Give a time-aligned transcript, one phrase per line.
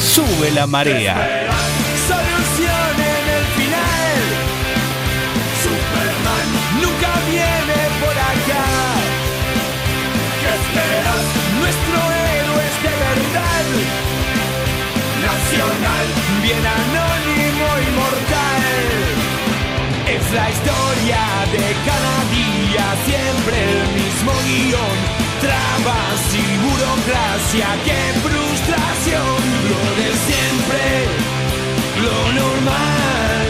[0.00, 1.14] Sube la marea.
[2.06, 4.20] Solución en el final.
[5.62, 6.48] Superman
[6.82, 8.66] nunca viene por acá.
[10.40, 11.24] ¿Qué esperas?
[11.58, 11.98] Nuestro
[12.30, 13.66] héroe es de verdad.
[15.28, 16.06] Nacional,
[16.42, 18.78] bien anónimo y mortal.
[20.06, 21.22] Es la historia
[21.52, 25.27] de cada día, siempre el mismo guion.
[25.40, 29.38] Trabas y burocracia, qué frustración.
[29.70, 30.82] Lo de siempre,
[32.04, 33.47] lo normal,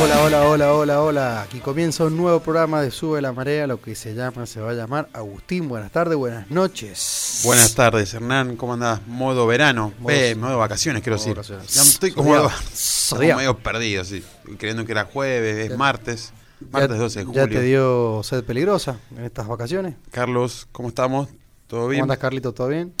[0.00, 1.42] Hola, hola, hola, hola, hola.
[1.42, 4.70] Aquí comienza un nuevo programa de Sube la Marea, lo que se llama, se va
[4.70, 5.68] a llamar Agustín.
[5.68, 7.40] Buenas tardes, buenas noches.
[7.44, 8.56] Buenas tardes, Hernán.
[8.56, 9.06] ¿Cómo andás?
[9.06, 9.92] Modo verano.
[10.00, 11.36] Modo- Eh, modo vacaciones, quiero Modo decir.
[11.36, 11.74] vacaciones.
[11.74, 12.34] Ya estoy como,
[13.36, 14.24] medio perdido, sí.
[14.58, 16.32] Creyendo que era jueves, es martes.
[16.70, 17.58] Martes ¿Ya, 12 de ¿Ya julio.
[17.60, 19.94] te dio sed peligrosa en estas vacaciones?
[20.10, 21.28] Carlos, ¿cómo estamos?
[21.66, 22.02] ¿Todo ¿Cómo bien?
[22.02, 22.52] andas, Carlito?
[22.52, 22.94] ¿Todo bien?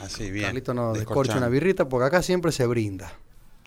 [0.00, 0.46] Así, bien.
[0.46, 3.12] Carlito nos descorcha una birrita porque acá siempre se brinda.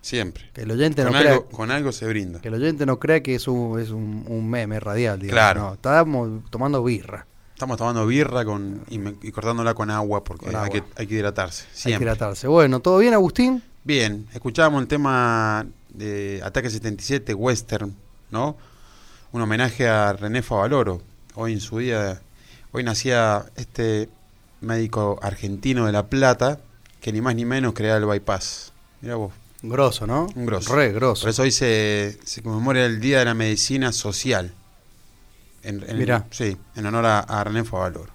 [0.06, 0.52] Siempre.
[0.54, 2.40] Que el oyente Con no algo, crea, con algo se brinda.
[2.40, 5.34] que el oyente no crea que es un, es un, un meme radial, digamos.
[5.34, 5.62] Claro.
[5.62, 7.26] No, estamos tomando birra.
[7.56, 10.70] Estamos tomando birra con, y, me- y cortándola con agua porque Con hay.
[10.70, 11.64] Que, hay que hidratarse.
[11.64, 12.04] Hay que Siempre.
[12.06, 12.48] hidratarse.
[12.48, 13.64] Bueno, ¿todo bien, Agustín?
[13.84, 17.96] Bien, escuchábamos el tema de Ataque 77 Western,
[18.30, 18.58] ¿no?
[19.32, 21.02] Un homenaje a René Favaloro.
[21.34, 22.22] Hoy en su día,
[22.74, 24.08] hoy nacía este
[24.62, 26.60] médico argentino de La Plata,
[27.02, 28.72] que ni más ni menos creaba el bypass.
[29.02, 29.32] Mira vos,
[29.70, 30.28] Grosso, ¿no?
[30.36, 30.74] un grosso.
[30.76, 31.22] Re grosso.
[31.24, 34.53] Por eso hoy se, se conmemora el Día de la Medicina Social.
[35.64, 36.26] En, en- Mirá.
[36.31, 38.14] Sí, en honor a, a René Favaloro.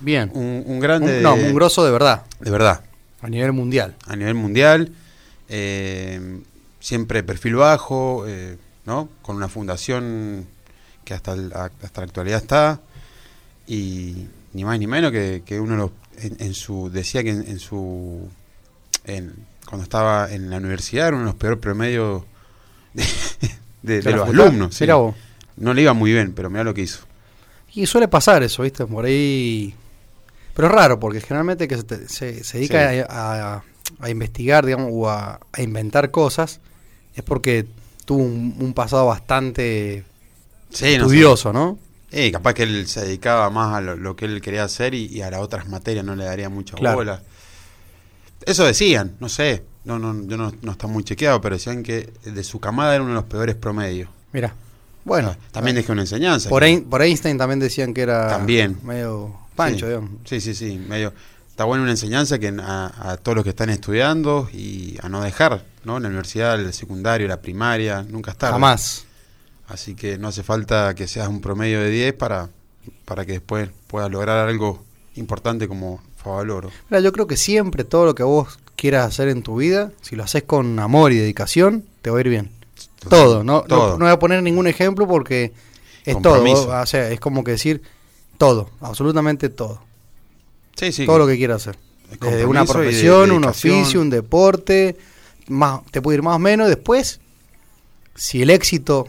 [0.00, 0.30] Bien.
[0.34, 1.18] Un, un grande...
[1.18, 2.82] Un- no, un grosso de verdad, De verdad.
[3.22, 3.96] a nivel mundial.
[4.06, 4.92] a nivel mundial,
[5.48, 6.40] eh,
[6.80, 8.56] siempre perfil bajo, eh,
[8.86, 9.08] ¿no?
[9.22, 10.46] Con una fundación
[11.04, 12.80] que hasta, el- hasta la actualidad está,
[13.66, 17.46] y ni más ni menos que, que uno lo- en, en su, decía que en,
[17.48, 18.28] en su,
[19.04, 19.34] en-
[19.68, 22.22] cuando estaba en la universidad era uno de los peores promedios
[22.92, 23.04] de,
[23.82, 24.74] de- de la los alumnos.
[24.74, 24.84] sí.
[24.84, 25.14] Mirá vos.
[25.56, 27.00] No le iba muy bien, pero mira lo que hizo.
[27.72, 28.84] Y suele pasar eso, ¿viste?
[28.86, 29.74] Por ahí.
[30.54, 32.98] Pero es raro, porque generalmente que se, te- se, se dedica Sí.
[33.00, 33.06] a,
[33.56, 33.64] a-
[34.00, 36.60] a investigar, digamos, o a, a inventar cosas,
[37.14, 37.66] es porque
[38.04, 40.04] tuvo un, un pasado bastante
[40.70, 40.94] Sí, no sé.
[40.96, 41.78] estudioso, ¿no?
[42.10, 45.06] Eh, capaz que él se dedicaba más a lo, lo que él quería hacer y,
[45.06, 46.96] y a las otras materias no le daría mucha Claro.
[46.96, 47.22] bola.
[48.46, 52.12] Eso decían, no sé, no, no, yo no, no está muy chequeado, pero decían que
[52.24, 54.08] de su camada era uno de los peores promedios.
[54.32, 54.54] Mira.
[55.04, 56.48] Bueno, Ah, también dejé una enseñanza.
[56.48, 58.78] por, Ein- por Einstein también decían que era También.
[58.82, 60.10] medio pancho, sí, digamos.
[60.24, 61.12] sí, sí, sí, medio.
[61.50, 65.20] Está buena una enseñanza que a, a todos los que están estudiando y a no
[65.22, 65.98] dejar, ¿no?
[65.98, 68.54] En la universidad, el secundario, la primaria, nunca es tarde.
[68.54, 69.04] Jamás.
[69.68, 72.48] Así que no hace falta que seas un promedio de 10 para,
[73.04, 74.82] para que después puedas lograr algo
[75.16, 76.02] importante como
[76.90, 80.16] Mira, yo creo que siempre todo lo que vos quieras hacer en tu vida, si
[80.16, 82.50] lo haces con amor y dedicación, te va a ir bien.
[83.08, 83.92] Todo, no, Todo.
[83.98, 85.52] No, voy a poner ningún ejemplo porque
[86.04, 86.64] es Compromiso.
[86.66, 86.80] todo.
[86.82, 87.82] O sea, es como que decir
[88.38, 89.80] todo, absolutamente todo.
[90.76, 91.06] Sí, sí.
[91.06, 91.78] todo lo que quieras hacer.
[92.10, 94.96] Es Desde una de- profesión, un oficio, un deporte,
[95.48, 96.68] más, te puede ir más o menos.
[96.68, 97.20] Después,
[98.14, 99.06] si el éxito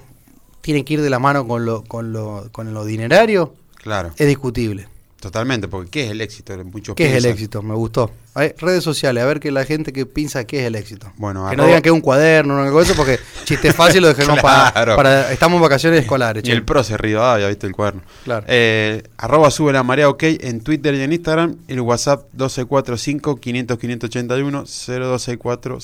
[0.62, 4.28] tiene que ir de la mano con lo, con lo, con lo dinerario, Claro, es
[4.28, 4.88] discutible.
[5.26, 6.56] Totalmente, porque ¿qué es el éxito?
[6.66, 7.64] Muchos ¿Qué es el éxito?
[7.64, 8.12] Me gustó.
[8.36, 11.12] Hay redes sociales, a ver que la gente que piensa que es el éxito.
[11.18, 14.02] Bueno, que no digan que es un cuaderno o algo de eso, porque chiste fácil
[14.02, 14.96] lo dejemos para, Claro.
[14.98, 16.52] para- Estamos en vacaciones escolares, Y che.
[16.54, 18.02] el pro se Rivadavia, viste el cuaderno.
[18.26, 18.46] Claro.
[18.50, 21.56] Eh, arroba sube la marea ok en Twitter y en Instagram.
[21.70, 25.80] El WhatsApp 1245 500 581 0264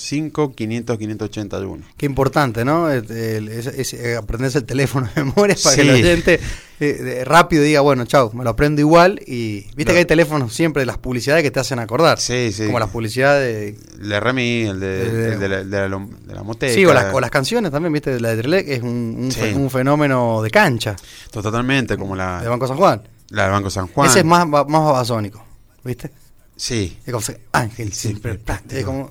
[0.55, 1.83] 500 581.
[1.97, 2.89] Qué importante, ¿no?
[2.91, 6.39] El- el- es- es, eh, aprenderse el teléfono de memoria para que el oyente
[6.83, 9.19] eh, rápido diga, bueno, chau, me lo aprendo igual.
[9.27, 12.19] Y viste que hay teléfonos siempre de las publicidades que te hacen acordar.
[12.19, 12.65] Sí, sí.
[12.65, 15.97] Como las publicidades El de Remy, el de, El de- de la, de la,
[16.27, 16.73] de la moteca.
[16.73, 19.39] Sí, o las, o las canciones también, viste, la de Trelec es un, un Sí.
[19.39, 20.95] fe- un fenómeno de cancha,
[21.31, 23.01] Totalmente, como la, de Banco San Juan.
[23.29, 24.09] la del Banco San Juan.
[24.09, 25.43] Ese es más, más babasónico,
[25.83, 26.09] ¿viste?
[26.55, 26.97] Sí.
[27.05, 28.75] Es como Ángel siempre, práctico.
[28.79, 29.09] es como,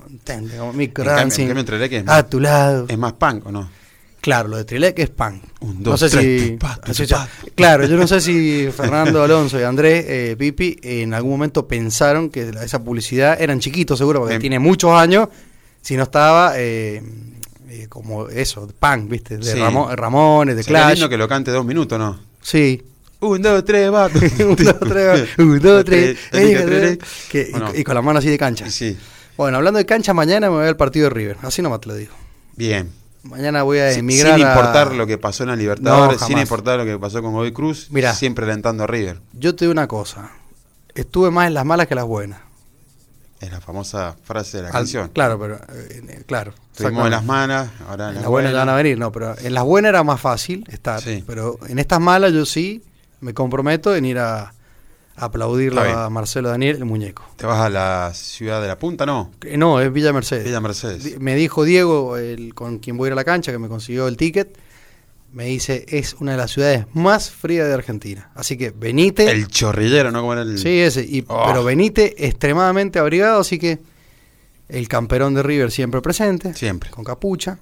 [0.57, 2.85] como micro En cambio- en dancing, cambio, Trelec es a tu lado.
[2.87, 3.69] Es más punk, ¿o no?
[4.21, 5.41] Claro, lo de Trilec es pan.
[5.61, 6.51] Un, no dos, sé tres, si.
[6.57, 7.27] pa, pa.
[7.55, 12.29] Claro, yo no sé si Fernando Alonso y Andrés eh, Pipi en algún momento pensaron
[12.29, 14.41] que esa publicidad eran chiquitos, seguro, porque Em.
[14.41, 15.27] tiene muchos años.
[15.81, 17.01] Si no estaba eh,
[17.69, 19.37] eh, como eso, punk, ¿viste?
[19.37, 19.57] De Sí.
[19.57, 20.93] Ramo- Ramones, de Sería Clash.
[20.93, 22.19] lindo que lo cante dos minutos, ¿no?
[22.43, 22.83] Sí.
[23.21, 24.05] Un, dos, tres, va.
[24.45, 26.17] un, dos, tres, un, dos, tres.
[26.31, 26.97] eh,
[27.31, 28.69] que- y, y con la mano así de cancha.
[28.69, 28.95] Sí.
[29.35, 31.37] Bueno, hablando de cancha, mañana me voy al partido de River.
[31.41, 32.13] Así nomás te lo digo.
[32.55, 32.91] Bien.
[33.23, 34.37] Mañana voy a emigrar.
[34.37, 37.21] sin a- importar lo que pasó en la Libertadores, No, sin importar lo que pasó
[37.21, 38.13] con Godoy Cruz, Mirá.
[38.13, 39.19] siempre alentando a River.
[39.33, 40.31] Yo te digo una cosa.
[40.95, 42.39] Estuve más en las malas que en las buenas.
[43.39, 45.09] Es la famosa frase de la Al- canción.
[45.09, 45.55] Claro, pero.
[45.73, 46.53] eh, claro.
[46.71, 49.11] Estuvimos en las malas, ahora en En las las buenas ya van a venir, no,
[49.11, 51.01] pero en las buenas era más fácil estar.
[51.01, 51.23] Sí.
[51.25, 52.83] Pero en estas malas yo sí
[53.19, 54.53] me comprometo en ir a,
[55.15, 55.77] a bien.
[55.77, 57.23] a Marcelo Daniel, el muñeco.
[57.35, 59.05] ¿Te vas a la ciudad de la punta?
[59.05, 59.31] No.
[59.45, 60.45] Eh, No, es Villa Mercedes.
[60.45, 61.19] Villa Mercedes.
[61.19, 64.07] Me dijo Diego, el, con quien voy a ir a la cancha, que me consiguió
[64.07, 64.57] el ticket,
[65.33, 68.31] me dice, es una de las ciudades más frías de Argentina.
[68.35, 69.29] Así que venite.
[69.31, 70.21] El chorrillero, ¿no?
[70.21, 70.57] Como era el...
[70.57, 71.03] Sí, ese.
[71.03, 71.43] Y, Oh.
[71.47, 73.79] Pero venite extremadamente abrigado, así que
[74.69, 76.89] el camperón de River siempre presente, Siempre.
[76.89, 77.59] con capucha.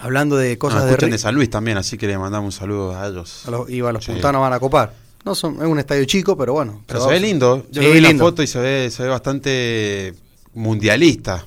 [0.00, 1.20] Hablando de cosas de escuchan de River.
[1.20, 3.44] San Luis también, así que le mandamos un saludo a ellos.
[3.46, 4.12] A los, iba, los Sí.
[4.12, 4.92] puntanos van a copar.
[5.24, 6.82] No son, es un estadio chico, pero bueno.
[6.86, 7.66] Pero se ve lindo.
[7.70, 10.14] Yo Sí, vi la foto y se ve, se ve bastante
[10.54, 11.46] mundialista.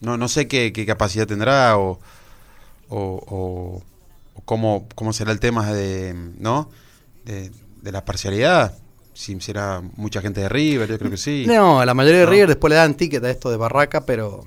[0.00, 1.98] No, no sé qué, qué capacidad tendrá o,
[2.88, 3.82] o, o-
[4.34, 6.68] o cómo, cómo será el tema de, ¿no?
[7.24, 7.50] de,
[7.82, 8.76] de la parcialidad.
[9.14, 11.44] Si será mucha gente de River, yo creo que sí.
[11.46, 12.32] No, a la mayoría de No.
[12.32, 14.44] River después le dan ticket a esto de Barraca, pero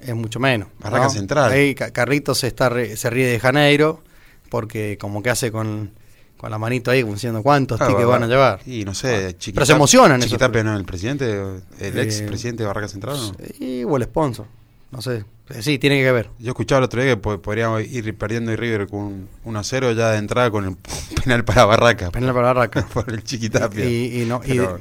[0.00, 0.68] es mucho menos.
[0.78, 1.10] Barraca ¿no?
[1.10, 1.52] Central.
[1.52, 4.02] Ahí Ca- Carlitos se, está se ríe de Janeiro,
[4.48, 5.90] porque como que hace con,
[6.36, 8.60] con la manito ahí, diciendo cuántos Claro, tickets van a llevar.
[8.66, 10.76] Y no sé, Chiquitap- Pero se emocionan esos Chiquitapia, ¿no?
[10.76, 13.16] El presidente, el Eh, ex presidente de Barraca Central.
[13.16, 13.36] ¿no?
[13.58, 14.46] Y, o el sponsor,
[14.90, 15.24] no sé.
[15.48, 16.28] Eh, Sí, tiene que ver.
[16.40, 19.62] Yo escuchaba el otro día que po- podríamos ir perdiendo y River con 1 a
[19.64, 20.76] 0 ya de entrada con el
[21.24, 22.10] penal para Barraca.
[22.10, 22.86] Penal para Barraca.
[22.92, 23.84] por el Chiquitapia.
[23.84, 24.80] Y, y no, y, bueno.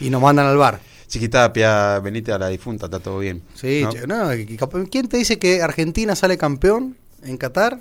[0.00, 0.80] y nos mandan al bar.
[1.06, 3.42] Chiquitapia, venite a la difunta, está todo bien.
[3.54, 4.30] Sí, ¿no?
[4.30, 4.30] no,
[4.90, 7.80] ¿quién te dice que Argentina sale campeón en Qatar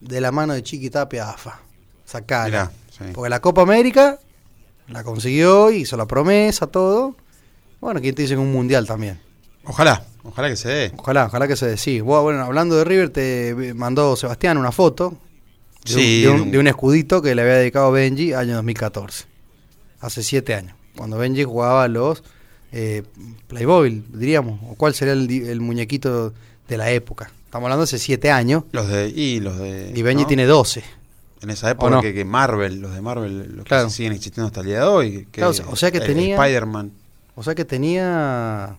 [0.00, 1.60] de la mano de Chiquitapia AFA?
[2.10, 2.46] Sacala.
[2.46, 3.12] Mirá, sí.
[3.14, 4.18] Porque la Copa América
[4.88, 7.14] la consiguió, hizo la promesa, todo.
[7.80, 9.20] Bueno, ¿quién te dice un mundial también?
[9.64, 10.92] Ojalá, ojalá que se dé.
[10.96, 12.02] Ojalá, ojalá que se decida.
[12.02, 15.14] Bueno, hablando de River, te mandó Sebastián una foto
[15.84, 19.26] de, Sí, un, de, un, de un escudito que le había dedicado Benji año 2014.
[20.00, 20.74] Hace siete años.
[20.96, 22.24] Cuando Benji jugaba los
[22.72, 23.02] eh,
[23.46, 24.60] Playboy, diríamos.
[24.68, 26.32] ¿O cuál sería el, muñequito
[26.68, 27.30] de la época?
[27.44, 28.64] Estamos hablando de hace siete años.
[28.72, 29.08] Los de.
[29.08, 29.92] Y los de.
[29.94, 30.28] Y Benji ¿no?
[30.28, 30.82] tiene 12.
[31.42, 32.02] En esa época no?
[32.02, 33.86] que, que Marvel, los de Marvel, los Claro.
[33.86, 35.10] que siguen existiendo hasta el día de hoy.
[35.32, 36.92] Que, Claro, o sea- que el tenía- Spider-Man.
[37.34, 38.76] O sea que tenía...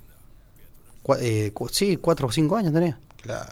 [1.04, 3.00] cua- eh, cu- sí, cuatro o cinco años tenía.
[3.22, 3.52] Claro.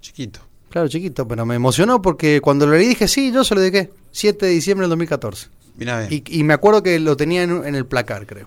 [0.00, 0.40] Chiquito.
[0.70, 3.90] Claro, chiquito, pero me emocionó porque cuando lo leí dije, sí, yo se lo dediqué.
[4.10, 5.48] 7 de diciembre del 2014.
[5.76, 6.22] Mira bien.
[6.26, 8.46] Y, y me acuerdo que lo tenía en, en el placar, creo.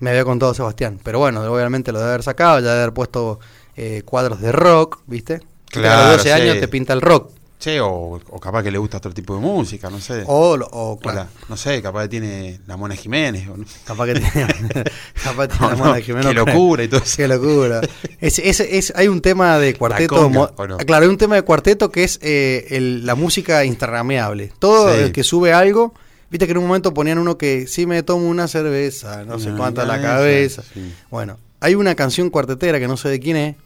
[0.00, 0.98] Me había contado Sebastián.
[1.02, 3.40] Pero bueno, obviamente lo debe haber sacado, ya debe haber puesto
[3.76, 5.40] eh, cuadros de rock, ¿viste?
[5.68, 6.30] Que a Claro, los 12 sí.
[6.30, 7.30] años te pinta el rock.
[7.62, 10.24] Che, o, o capaz que le gusta otro tipo de música, no sé.
[10.26, 13.46] O, claro, la- no sé, capaz que tiene la Mona Jiménez.
[13.46, 13.54] no.
[13.84, 14.30] capaz que tiene,
[15.22, 17.16] capaz que tiene No, la mona Jimeno qué locura y todo eso.
[17.16, 17.80] Qué locura.
[18.20, 20.16] Es, es, es- hay un tema de cuarteto.
[20.16, 24.52] conga, ah, Claro, hay un tema de cuarteto que es eh, el- la música instagrameable.
[24.58, 25.00] Todo Sí.
[25.00, 25.94] el que sube algo.
[26.30, 29.50] Viste que en un momento ponían uno que si me tomo una cerveza, no sé
[29.56, 30.74] cuánta la cabeza, cabeza.
[30.74, 30.92] sí.
[31.10, 33.56] Bueno, hay una canción cuartetera que no sé de quién es,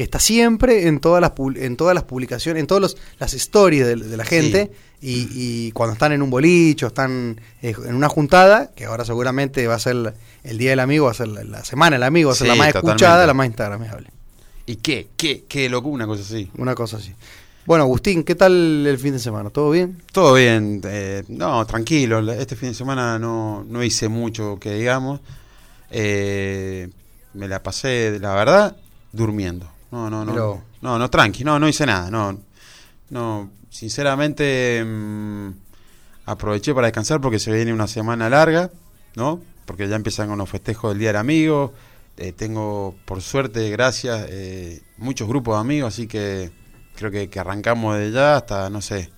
[0.00, 3.96] que está siempre en todas las en todas las publicaciones, en todas las stories de,
[3.96, 4.70] de la gente
[5.02, 9.66] y, y cuando están en un bolicho, están eh, en una juntada, que ahora seguramente
[9.66, 12.28] va a ser el día del amigo, va a ser la, la semana del amigo,
[12.28, 12.92] va a ser Sí, la más totalmente.
[12.92, 14.08] escuchada, la más instagramable.
[14.64, 15.08] ¿Y qué?
[15.18, 15.44] ¿Qué?
[15.46, 15.96] ¿Qué locura?
[15.96, 16.50] Una cosa así.
[16.56, 17.12] Una cosa así.
[17.66, 19.50] Bueno, Agustín, ¿qué tal el fin de semana?
[19.50, 20.02] ¿Todo bien?
[20.12, 22.20] Todo bien, eh, no, tranquilo.
[22.32, 25.20] Este fin de semana no, no hice mucho que digamos.
[25.90, 26.88] Eh,
[27.34, 28.76] me la pasé, la verdad,
[29.12, 29.66] durmiendo.
[29.90, 30.32] No, no, no.
[30.32, 32.10] Pero- No, no, tranqui, no, no hice nada.
[32.10, 32.38] No,
[33.10, 35.50] no sinceramente mm,
[36.26, 38.70] aproveché para descansar porque se viene una semana larga,
[39.14, 39.40] ¿no?
[39.64, 41.72] Porque ya empiezan con los festejos del Día del Amigo.
[42.16, 46.50] Eh, tengo, por suerte, gracias, eh, muchos grupos de amigos, así que
[46.96, 49.10] creo que, que arrancamos de ya hasta, no sé,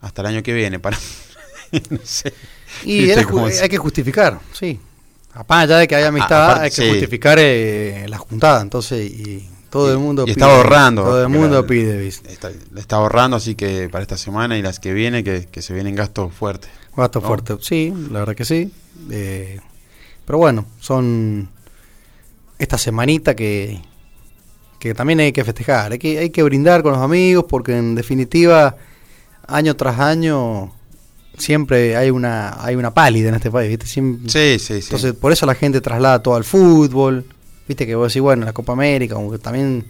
[0.00, 0.78] hasta el año que viene.
[0.78, 0.96] Para,
[1.90, 2.32] no sé.
[2.84, 3.22] Y era
[3.62, 4.78] hay que justificar, sí.
[5.32, 6.88] Aparte ya de que hay amistad, aparte, hay que sí.
[6.90, 8.60] justificar eh, la juntada.
[8.60, 10.32] Entonces, y todo Y- el mundo y pide.
[10.32, 12.32] está ahorrando, Todo el mundo pide, ¿viste?
[12.32, 15.94] Está, ahorrando, así que para esta semana y las que vienen, que, que se vienen
[15.94, 16.70] gastos fuertes.
[16.96, 17.26] Gasto ¿no?
[17.26, 17.56] fuerte.
[17.60, 18.72] Sí, la verdad que sí.
[19.10, 19.60] Eh,
[20.24, 21.48] pero bueno, son
[22.58, 23.80] esta semanita que,
[24.78, 25.92] que también hay que festejar.
[25.92, 28.76] Hay que, hay que brindar con los amigos porque en definitiva,
[29.46, 30.72] año tras año,
[31.38, 33.86] siempre hay una, hay una pálida en este país, ¿viste?
[33.86, 34.88] Siempre, Sí, sí, sí.
[34.88, 37.24] Entonces, por eso la gente traslada todo al fútbol.
[37.70, 39.84] Viste que vos decís, bueno, la Copa América, como que también,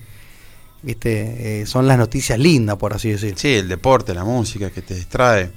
[0.83, 3.33] viste, eh, son las noticias lindas, por así decir.
[3.39, 5.51] Sí, el deporte, la música que te distrae,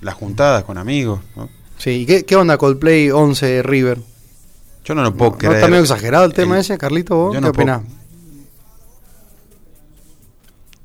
[0.00, 1.20] las juntadas con amigos.
[1.36, 1.48] ¿no?
[1.78, 4.00] Sí, ¿y qué, qué onda Coldplay 11 River?
[4.84, 5.54] Yo no lo puedo ¿No creer.
[5.54, 7.14] está medio exagerado el tema El- ese, Carlito?
[7.14, 7.92] ¿Vos yo qué no puedo- opinás?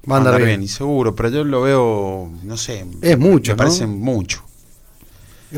[0.08, 0.62] Va Va a andar bien.
[0.62, 2.86] y seguro, pero yo lo veo, no sé.
[3.02, 3.58] Es mucho, Me ¿no?
[3.58, 4.44] parece mucho.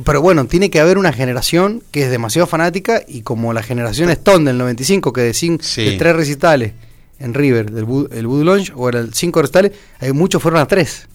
[0.04, 4.10] Pero bueno, tiene que haber una generación que es demasiado fanática y como la generación
[4.10, 5.86] Stone del 95, que de, cin- Sí.
[5.86, 6.74] de tres recitales
[7.20, 10.68] en River, del el Voodoo Lounge, o era el cinco recitales, hay muchos fueron a
[10.68, 11.08] tres.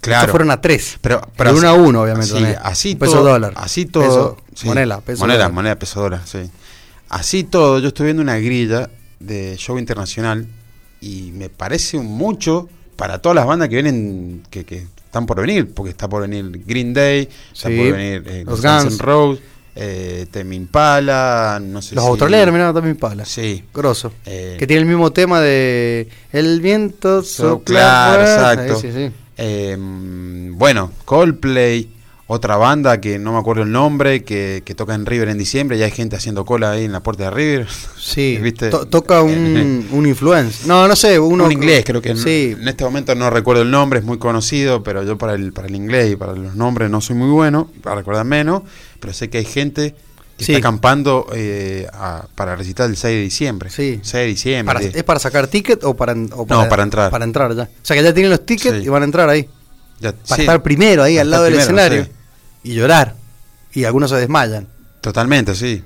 [0.00, 0.20] Claro.
[0.20, 0.98] Estos fueron a tres.
[1.00, 3.24] Pero, De pero uno a uno, obviamente, así Un peso todo.
[3.30, 3.52] dólar.
[3.56, 4.02] Así todo.
[4.04, 4.66] Peso- sí.
[4.66, 5.52] moneda, peso moneda, dólar.
[5.52, 6.50] moneda, peso dólar, sí.
[7.08, 10.46] Así todo, yo estoy viendo una grilla de show internacional
[11.00, 14.86] y me parece mucho para todas las bandas que vienen, que, que
[15.18, 18.62] están por venir, porque está por venir Green Day, está Sí, por venir eh, los
[18.62, 18.84] Guns.
[18.94, 19.42] N' Roses,
[19.74, 23.24] eh, Tame Impala, no sé Los si- australianos, mirá, también pala.
[23.24, 23.64] Sí.
[23.74, 24.12] Grosso.
[24.26, 27.64] eh, Que tiene el mismo tema de El viento sopla.
[28.16, 28.80] claro, exacto.
[28.80, 29.12] Sí, sí, sí.
[29.36, 31.88] Eh, bueno, Coldplay,
[32.30, 35.78] otra banda que no me acuerdo el nombre, que, que toca en River en diciembre,
[35.78, 37.66] ya hay gente haciendo cola ahí en la puerta de River.
[37.98, 38.68] Sí, ¿Viste?
[38.70, 40.66] to- toca un, un influencer.
[40.66, 41.44] No, no sé, uno.
[41.44, 44.18] Un inglés, creo que en- Sí, en este momento no recuerdo el nombre, es muy
[44.18, 47.30] conocido, pero yo para el, para el inglés y para los nombres no soy muy
[47.30, 48.62] bueno, para recordar menos,
[49.00, 49.94] pero sé que hay gente
[50.36, 50.52] que Sí.
[50.52, 53.70] está acampando eh, a- para recitar el 6 de diciembre.
[53.70, 54.00] Sí.
[54.02, 54.74] 6 de diciembre.
[54.74, 54.86] para-.
[54.86, 57.10] ¿Es para sacar ticket o para, o para entrar.
[57.10, 57.62] Para entrar ya.
[57.64, 58.84] O sea que ya tienen los tickets Sí.
[58.84, 59.48] y van a entrar ahí.
[60.00, 62.17] Ya- Para estar primero ahí para al lado del primero, escenario.
[62.62, 63.14] Y llorar.
[63.72, 64.66] Y algunos se desmayan.
[65.00, 65.82] Totalmente, sí.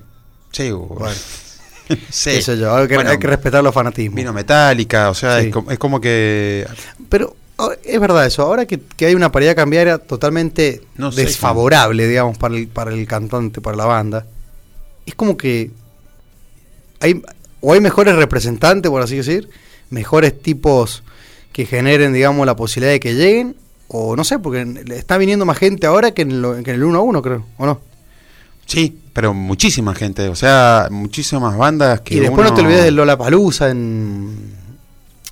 [0.50, 1.08] Sí, Bueno,
[2.10, 2.40] sí.
[2.40, 4.16] yo, hay que, Bueno, hay que respetar los fanatismos.
[4.16, 5.46] Vino Metallica, o sea, Sí.
[5.46, 6.66] es, como, es como que.
[7.08, 7.36] Pero
[7.84, 12.36] es verdad eso, ahora que, que hay una paridad cambiaria totalmente No sé desfavorable, digamos,
[12.38, 14.26] para el, para el cantante, para la banda,
[15.06, 15.70] es como que
[17.00, 17.22] hay
[17.60, 19.48] o hay mejores representantes, por así decir,
[19.90, 21.04] mejores tipos
[21.52, 23.54] que generen, digamos, la posibilidad de que lleguen,
[23.92, 26.84] o no sé, porque está viniendo más gente ahora que en, lo- que en el
[26.84, 27.80] 1 a 1, creo, ¿o no?
[28.66, 32.14] Sí, pero muchísima gente, o sea, muchísimas bandas que.
[32.14, 34.54] y después no te olvides del Lollapalooza en,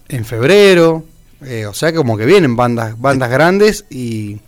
[0.09, 1.05] en febrero.
[1.45, 4.39] eh, o sea, que como que vienen bandas bandas grandes y,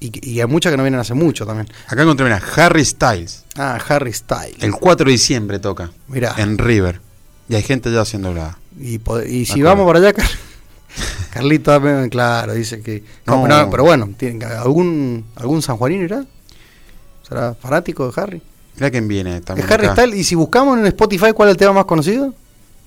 [0.00, 1.68] y, y hay muchas que no vienen hace mucho también.
[1.88, 3.44] Acá encontré, mira, Harry Styles.
[3.56, 4.62] Ah, Harry Styles.
[4.62, 5.90] El 4 de diciembre toca.
[6.08, 6.34] Mirá.
[6.38, 7.00] En River.
[7.48, 8.56] Y hay gente ya haciendo la.
[8.80, 10.14] Y, y si vamos para allá,
[11.36, 13.02] Car- Carlito, también, claro, dice que...
[13.26, 16.24] No, pero bueno, ¿tienen algún algún sanjuanino irá?
[17.28, 18.42] ¿Será fanático de Harry?
[18.76, 19.66] Mira quién viene también.
[19.66, 19.88] ¿Es Harry.
[19.88, 20.16] Styles?
[20.18, 22.32] Y si buscamos en Spotify, ¿cuál es el tema más conocido?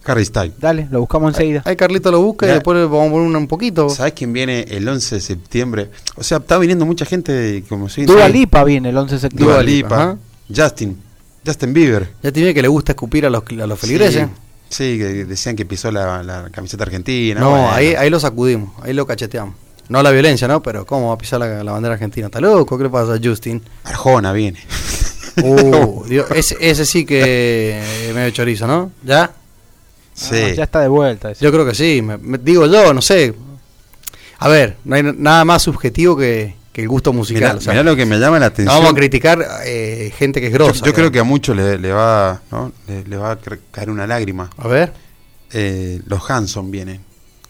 [0.05, 0.53] Harry Styles.
[0.59, 1.61] Dale, lo buscamos enseguida.
[1.65, 3.89] Ahí Carlito lo busca y después le vamos a poner un, un poquito.
[3.89, 5.89] ¿Sabes quién viene el 11 de septiembre?
[6.15, 8.05] O sea, está viniendo mucha gente como si.
[8.05, 9.53] Dua Lipa viene el 11 de septiembre.
[9.55, 10.01] Dua Lipa, Lipa.
[10.03, 10.17] ajá.
[10.55, 10.97] Justin.
[11.45, 12.11] Justin Bieber.
[12.23, 14.23] Ya tiene que le gusta escupir a los, a los feligreses.
[14.23, 14.29] Sí,
[14.69, 17.39] sí, que decían que pisó la, la camiseta argentina.
[17.39, 17.71] No, bueno.
[17.71, 19.55] ahí, ahí lo sacudimos, ahí lo cacheteamos.
[19.89, 20.61] No la violencia, ¿no?
[20.61, 22.27] Pero ¿cómo va a pisar la, la bandera argentina?
[22.27, 22.77] ¿Está loco?
[22.77, 23.61] ¿Qué le pasa a Justin?
[23.83, 24.59] Arjona viene.
[25.41, 28.91] Uh, Dios, ese, ese sí que medio chorizo, ¿no?
[29.05, 29.31] ¿Ya?
[30.13, 30.35] Sí.
[30.35, 31.31] Ah, ya está de vuelta.
[31.31, 31.45] ese.
[31.45, 32.01] Yo creo que sí.
[32.01, 33.33] me- me- digo yo, no sé.
[34.39, 37.41] A ver, no hay nada más subjetivo que, que el gusto musical.
[37.41, 38.75] Mirá, o sea, mirá lo que me llama la no atención.
[38.77, 40.83] vamos a criticar eh, gente que es grosa.
[40.85, 42.71] yo creo que a muchos le, le va, ¿no?
[42.87, 43.37] le, le va a
[43.71, 44.49] caer una lágrima.
[44.57, 44.93] A ver,
[45.51, 47.01] Eh, los Hanson vienen.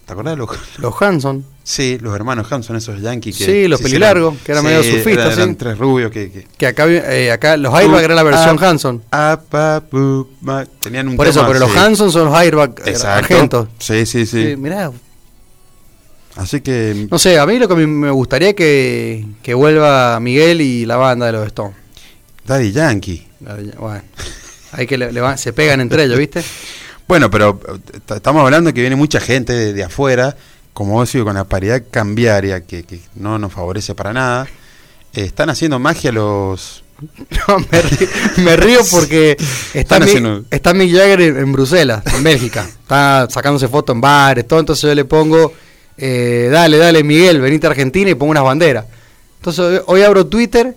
[0.06, 1.46] ¿Te acordás de los los Hanson.
[1.64, 3.46] Sí, los hermanos Hanson, esos yankees que.
[3.46, 5.56] Sí, los pelilargos, que eran medio surfistas, Eran, eran sí.
[5.56, 6.32] tres rubios que.
[6.32, 9.04] que Que acá, eh, acá los Airbag era la versión Ah, Hanson.
[9.12, 9.40] ah.
[10.80, 11.76] Tenían un Por eso, pero los.
[11.76, 12.74] Hanson son los Airbag
[13.06, 13.68] argentos.
[13.78, 14.48] Sí, sí, sí.
[14.52, 14.92] Sí, mirá,
[16.40, 17.08] Así que.
[17.12, 21.26] No sé, a mí lo que me- gustaría que, que vuelva Miguel y la banda
[21.28, 21.76] de los Stones.
[22.46, 23.28] Daddy Yankee.
[23.80, 24.02] Bueno,
[24.72, 26.44] Ahí que le- le van- se pegan entre ellos, ¿viste?
[27.08, 30.38] Bueno, pero eh, estamos hablando que viene mucha gente de, de afuera,
[30.74, 34.48] como vos decís, con la paridad cambiaria que, que no nos favorece para nada.
[35.14, 36.84] eh, están haciendo magia los...
[37.48, 38.08] No, me, río,
[38.44, 39.32] me río porque
[39.74, 42.64] está, Están Mick, haciendo- está Mick Jagger en, en Bruselas, en Bélgica.
[42.64, 44.60] Está sacándose fotos en bares, todo.
[44.60, 45.52] Entonces yo le pongo,
[46.00, 48.86] eh, dale, dale, Miguel, venite a Argentina y pongo unas banderas.
[49.40, 50.76] Entonces hoy, abro Twitter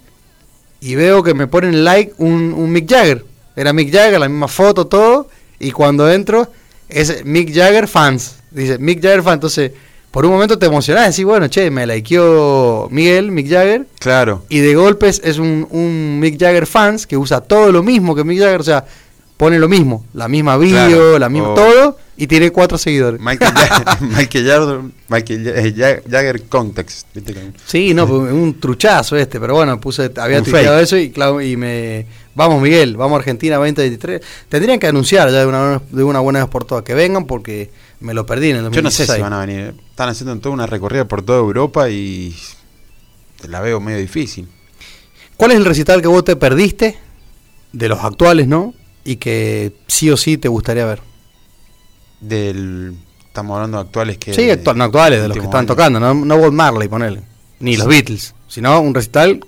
[0.81, 3.25] y veo que me ponen like un, un Mick Jagger.
[3.57, 5.29] Era Mick Jagger, la misma foto, todo.
[5.59, 6.51] Y cuando entro,
[6.89, 8.37] es Mick Jagger fans.
[8.51, 9.35] Dice Mick Jagger fans.
[9.35, 9.73] Entonces,
[10.11, 11.11] por un momento te emocionás.
[11.11, 13.87] Decís, bueno, che, me likeó Miguel, Mick Jagger.
[13.99, 18.15] Claro, Y de golpes es un, un Mick Jagger fans que usa todo lo mismo
[18.15, 18.85] que Mick Jagger, o sea,
[19.37, 21.19] pone lo mismo, la misma video, Claro.
[21.19, 21.55] la misma Oh.
[21.55, 23.21] todo, y tiene cuatro seguidores.
[23.21, 27.07] Michael, Jagger, Michael, Jagger, Michael Ja- eh, Ja- Jagger Context.
[27.67, 31.57] Sí, no, pues, un truchazo este, pero bueno, puse, había tuiteado eso y, claro, y
[31.57, 32.07] me...
[32.35, 34.21] Vamos Miguel, vamos a Argentina 2023.
[34.49, 37.71] Tendrían que anunciar ya de una, de una buena vez por todas que vengan porque
[38.01, 39.17] me lo perdí en el Yo no sé 2016.
[39.17, 39.75] si van a venir.
[39.91, 42.35] Están haciendo toda una recorrida por toda Europa y
[43.47, 44.49] la veo medio difícil.
[45.37, 46.97] ¿Cuál es el recital que vos te perdiste
[47.73, 48.73] de los actuales, no?
[49.05, 51.03] Y que sí o sí te gustaría ver.
[52.23, 52.95] Del,
[53.27, 54.33] estamos hablando de actuales que...
[54.33, 55.67] Sí, actual, no actuales, de los que están año.
[55.67, 57.21] tocando, no, no Bob Marley, ponele.
[57.61, 57.87] Ni los.
[57.87, 59.45] Beatles, sino un recital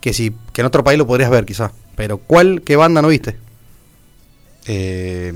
[0.00, 1.70] que si que en otro país lo podrías ver quizás.
[1.94, 3.36] Pero ¿cuál, qué banda no viste?
[4.66, 5.32] Eh,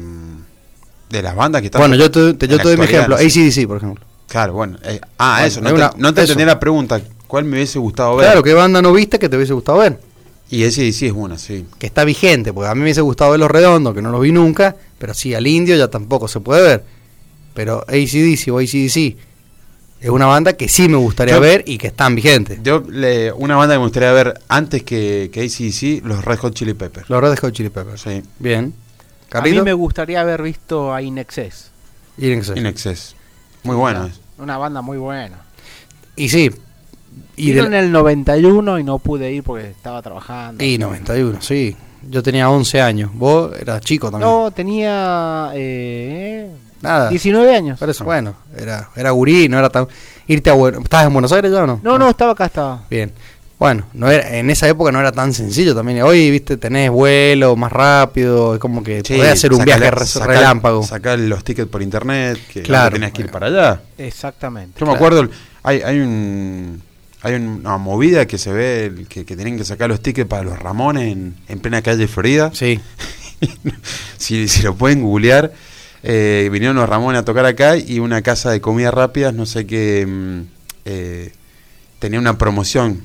[1.11, 1.81] de las bandas que están...
[1.81, 3.27] Bueno, yo te, te- yo te doy mi ejemplo, no sé.
[3.49, 4.05] ACDC, por ejemplo.
[4.29, 4.79] Claro, bueno.
[4.83, 5.61] eh, ah, Bueno, eso.
[5.61, 7.01] No te, una- no te la pregunta.
[7.27, 8.27] ¿Cuál me hubiese gustado ver?
[8.27, 10.01] Claro, ¿qué banda no viste que te hubiese gustado ver?
[10.49, 11.67] Y ese sí es una, sí.
[11.79, 14.21] Que está vigente, porque a mí me hubiese gustado ver Los Redondos, que no los
[14.21, 16.85] vi nunca, pero sí, al Indio ya tampoco se puede ver.
[17.55, 19.17] Pero ACDC o ACDC
[20.01, 22.61] es una banda que sí me gustaría Yo- ver y que están vigentes.
[22.63, 26.55] Yo, le- una banda que me gustaría ver antes que, que ACDC, los Red Hot
[26.55, 27.09] Chili Peppers.
[27.11, 28.03] Los Red Hot Chili Peppers.
[28.03, 28.65] Sí, Bien.
[28.65, 28.73] A mí
[29.51, 29.65] Carlito.
[29.65, 31.71] me gustaría haber visto a Inexcess.
[32.19, 32.57] Inexcess.
[32.57, 33.17] In Excess.
[33.65, 34.07] Muy bueno.
[34.07, 34.21] es.
[34.39, 35.39] Una banda muy buena.
[36.15, 36.51] Y sí.
[37.37, 40.63] Y, de en el 91 y no pude ir porque estaba trabajando.
[40.65, 41.77] y 91, sí.
[42.09, 43.11] Yo tenía 11 años.
[43.15, 44.31] Vos eras chico también.
[44.31, 46.51] No, tenía eh,
[46.81, 47.09] Nada.
[47.11, 47.79] 19 años.
[47.79, 49.89] Por eso, bueno, era, era gurí, no era tan...
[50.29, 50.83] Irte a Buenos...
[50.85, 51.81] ¿Estabas en Buenos Aires ya o no?
[51.83, 52.83] No, no, estaba acá, estaba.
[52.89, 53.13] Bien.
[53.59, 56.03] Bueno, no era, en esa época no era tan sencillo también.
[56.03, 60.05] Hoy, viste, tenés vuelo más rápido, es como que Sí, podés hacer un sacar- viaje
[60.07, 60.83] sacar- relámpago.
[60.83, 62.65] Sacar los tickets por internet, que Claro.
[62.65, 63.81] claro, tenías que ir para allá.
[63.97, 64.79] Exactamente.
[64.79, 65.27] Yo me acuerdo,
[65.63, 66.83] hay, hay un
[67.27, 70.43] hay una movida que se ve el- que, que tienen que sacar los tickets para
[70.45, 72.51] los Ramones en, en plena calle Florida.
[72.55, 72.81] Sí.
[74.17, 75.53] si, si lo pueden googlear,
[76.03, 79.67] eh, vinieron los Ramones a tocar acá y una casa de comidas rápidas, no sé
[79.67, 80.41] qué, mm,
[80.85, 81.33] eh,
[81.99, 83.03] tenía una promoción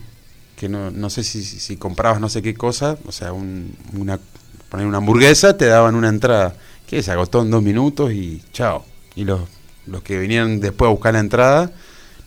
[0.56, 1.44] que no, no sé si,
[1.78, 4.20] comprabas no sé qué cosa, o sea, un- una,
[4.70, 6.54] poner una hamburguesa, te daban una entrada
[6.88, 8.86] que se agotó en dos minutos y chao.
[9.16, 9.42] Y los,
[9.88, 11.72] los que vinieron después a buscar la entrada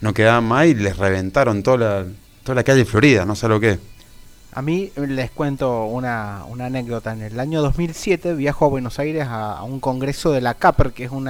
[0.04, 2.04] no quedaban más y les reventaron toda la,
[2.42, 3.78] toda la calle Florida, no sé lo que.
[4.52, 7.14] A mí les cuento una, una anécdota.
[7.14, 10.92] En el año 2007 viajo a Buenos Aires a, a un congreso de la CAPER,
[10.92, 11.28] que es un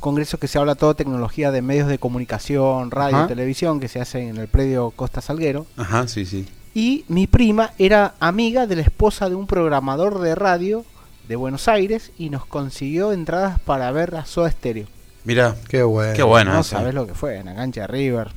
[0.00, 3.26] congreso que se habla todo tecnología de medios de comunicación, radio, Ajá.
[3.26, 5.66] televisión, que se hace en el predio Costa Salguero.
[5.76, 6.46] Ajá, sí, sí.
[6.74, 10.86] Y mi prima era amiga de la esposa de un programador de radio
[11.28, 14.86] de Buenos Aires y nos consiguió entradas para ver a Soda Stereo.
[15.28, 16.14] Mira, Qué bueno.
[16.14, 18.28] qué bueno no sabes lo que fue, en la cancha de River.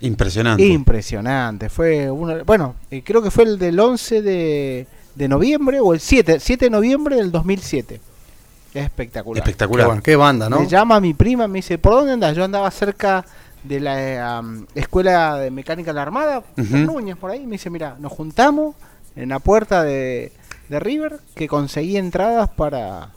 [0.00, 0.66] Impresionante.
[0.66, 1.68] Impresionante.
[1.68, 6.00] Fue uno, bueno, eh, creo que fue el del 11 de, de noviembre o el
[6.00, 8.00] 7, 7 de noviembre del 2007.
[8.74, 9.44] Es espectacular.
[9.44, 9.86] Qué, Espectacular.
[9.86, 10.58] bueno, qué banda, ¿no?
[10.58, 12.34] Me llama mi prima, me dice, ¿por dónde andas?
[12.36, 13.24] Yo andaba cerca
[13.62, 16.76] de la am, Escuela de Mecánica de la Armada, Ujú.
[16.78, 17.46] Núñez, por ahí.
[17.46, 18.74] Me dice, mira, nos juntamos
[19.14, 20.32] en la puerta de,
[20.68, 23.10] de River que conseguí entradas para,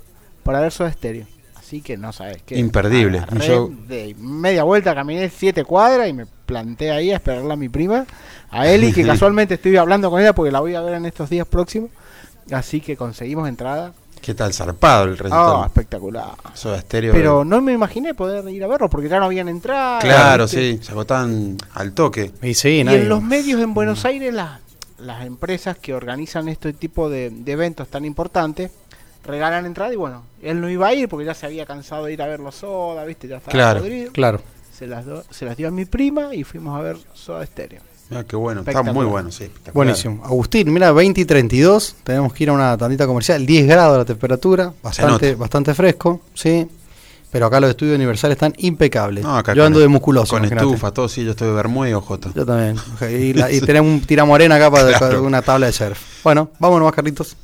[0.43, 1.25] para ver Soda Stereo.
[1.67, 2.57] Así que no sabes qué.
[2.57, 3.19] Imperdible.
[3.19, 7.57] Agarré Yo- De media vuelta caminé siete cuadras y me planté ahí a esperarla a
[7.57, 8.05] mi prima,
[8.49, 11.29] a Eli, que casualmente estoy hablando con ella porque la voy a ver en estos
[11.29, 11.89] días próximos.
[12.53, 13.91] Así que conseguimos entrada.
[14.21, 15.65] ¿Qué tal zarpado el Oh, recital?
[15.65, 16.31] espectacular.
[16.53, 17.13] Soda Stereo.
[17.13, 19.99] Pero no me imaginé poder ir a verlo porque ya no habían entrado.
[19.99, 22.31] Claro, sí, se agotaban al toque.
[22.41, 24.61] Y sí, Y nadie- en los medios en Buenos Aires, las,
[24.99, 28.71] las empresas que organizan este tipo de, de eventos tan importantes
[29.27, 32.13] regalan entrada y bueno, él no iba a ir porque ya se había cansado de
[32.13, 33.27] ir a ver los soda, ¿viste?
[33.27, 34.11] Ya estaba Claro, podrido.
[34.13, 34.41] Claro.
[34.75, 37.81] Se las, do- se las dio a mi prima y fuimos a ver Soda Stereo.
[38.09, 39.51] Mira, qué bueno, está muy bueno, sí.
[39.73, 40.23] Buenísimo.
[40.23, 41.95] Agustín, mira, 20 y 32.
[42.03, 43.45] Tenemos que ir a una tandita comercial.
[43.45, 44.71] 10 grados la temperatura.
[44.81, 46.65] Bastante, bastante fresco, sí.
[47.29, 49.25] Pero acá los estudios universales están impecables.
[49.25, 50.29] No, acá Yo ando de musculoso.
[50.35, 50.67] Con imagínate.
[50.67, 52.31] estufa, todo, sí, yo estoy de Bermuda y ojota.
[52.33, 52.77] Yo también.
[53.11, 55.23] Y, la- y tenemos un tiramorena acá para Claro.
[55.23, 56.23] una tabla de surf.
[56.23, 57.35] Bueno, vámonos más, Carlitos.